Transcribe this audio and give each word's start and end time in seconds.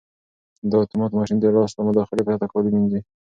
دا 0.71 0.75
اتومات 0.85 1.11
ماشین 1.19 1.37
د 1.39 1.45
لاس 1.55 1.71
له 1.77 1.81
مداخلې 1.89 2.25
پرته 2.27 2.45
کالي 2.51 2.69
مینځي. 2.75 3.01